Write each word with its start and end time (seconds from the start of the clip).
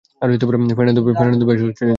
Fernando 0.71 1.45
বেশ 1.47 1.59
উচ্ছ্বসিত! 1.61 1.89